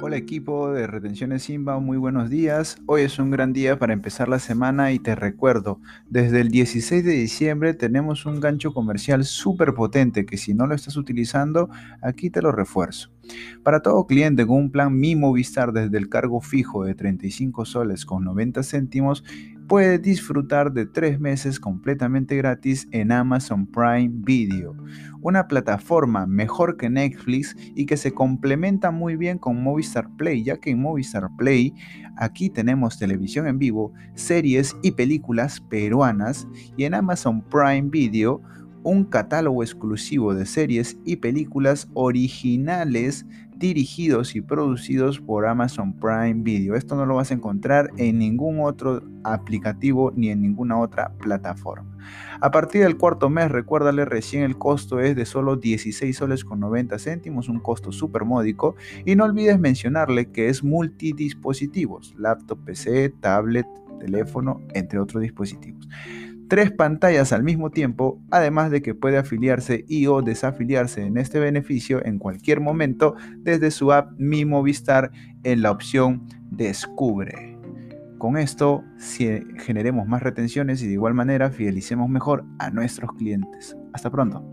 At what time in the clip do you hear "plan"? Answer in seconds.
14.70-14.98